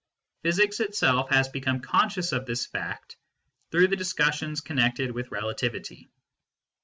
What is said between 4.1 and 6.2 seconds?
cussions connected with relativity.